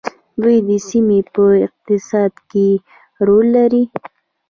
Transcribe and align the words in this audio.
دوی 0.41 0.57
د 0.67 0.69
سیمې 0.87 1.19
په 1.33 1.43
اقتصاد 1.65 2.33
کې 2.51 2.67
رول 3.27 3.45
لري. 3.57 3.83